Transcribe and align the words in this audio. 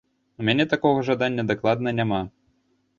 У 0.43 0.45
мяне 0.47 0.65
такога 0.73 1.05
жадання 1.11 1.47
дакладна 1.55 1.97
няма! 2.03 2.23